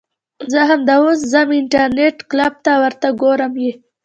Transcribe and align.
زه 0.51 0.59
همدا 0.69 0.95
اوس 1.01 1.19
ځم 1.31 1.49
انترنيټ 1.59 2.17
کلپ 2.31 2.53
ته 2.65 2.71
درته 2.83 3.07
ګورم 3.21 3.53
يې. 3.63 3.73